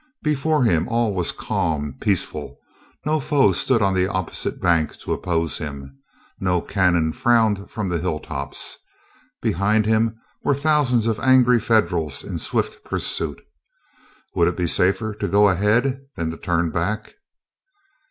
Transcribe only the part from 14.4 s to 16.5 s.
it be safer to go ahead than to